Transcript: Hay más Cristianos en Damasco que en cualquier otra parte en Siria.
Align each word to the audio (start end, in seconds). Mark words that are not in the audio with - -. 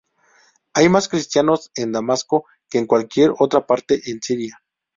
Hay 0.73 0.89
más 0.89 1.07
Cristianos 1.09 1.69
en 1.75 1.91
Damasco 1.91 2.47
que 2.71 2.79
en 2.79 2.87
cualquier 2.87 3.33
otra 3.37 3.67
parte 3.67 4.01
en 4.09 4.19
Siria. 4.23 4.57